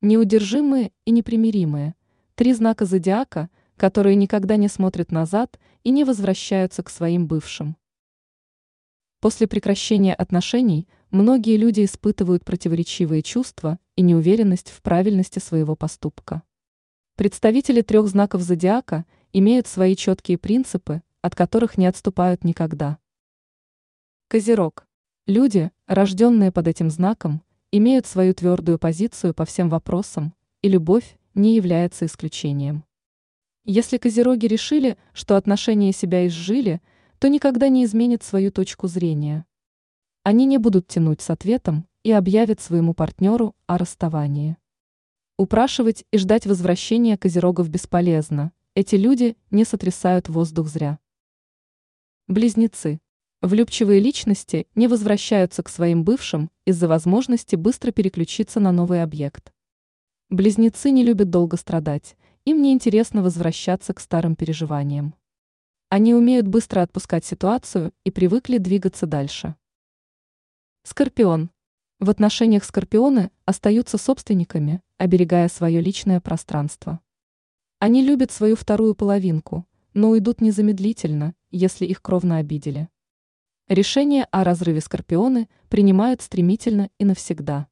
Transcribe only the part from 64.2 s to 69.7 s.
переживаниям. Они умеют быстро отпускать ситуацию и привыкли двигаться дальше.